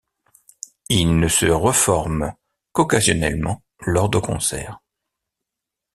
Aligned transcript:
Il 0.89 1.19
ne 1.19 1.27
se 1.27 1.45
reforme 1.45 2.33
qu'occasionnellement 2.71 3.61
lors 3.81 4.09
de 4.09 4.17
concerts. 4.17 4.79